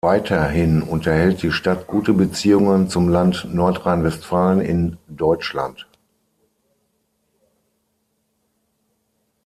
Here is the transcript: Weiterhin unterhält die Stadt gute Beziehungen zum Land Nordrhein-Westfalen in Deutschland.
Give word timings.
Weiterhin 0.03 0.81
unterhält 0.81 1.43
die 1.43 1.51
Stadt 1.51 1.85
gute 1.85 2.13
Beziehungen 2.13 2.89
zum 2.89 3.07
Land 3.07 3.47
Nordrhein-Westfalen 3.53 4.59
in 4.59 4.97
Deutschland. 5.07 5.85